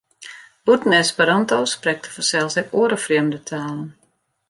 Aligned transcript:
Bûten 0.69 0.93
Esperanto 1.03 1.57
sprekt 1.73 2.03
er 2.07 2.11
fansels 2.15 2.55
ek 2.61 2.69
oare 2.81 2.97
frjemde 3.05 3.39
talen. 3.49 3.85